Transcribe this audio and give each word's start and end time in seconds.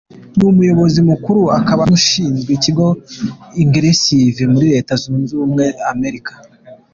Ni 0.35 0.43
umuyobozi 0.51 0.99
mukuru 1.09 1.41
akaba 1.59 1.81
n’uwashinze 1.85 2.47
ikigo 2.57 2.87
Ingressive 3.63 4.41
muri 4.51 4.65
Leta 4.73 4.91
Zunze 5.01 5.31
Ubumwe 5.33 5.65
za 5.69 5.77
Amerika. 5.93 6.33